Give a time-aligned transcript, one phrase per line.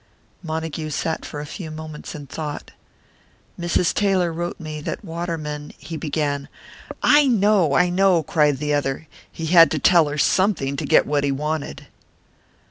[0.41, 2.71] Montague sat for a few moments in thought.
[3.59, 3.93] "Mrs.
[3.93, 6.49] Taylor wrote me that Waterman" he began.
[7.03, 9.07] "I know, I know!" cried the other.
[9.31, 11.85] "He had to tell her something, to get what he wanted."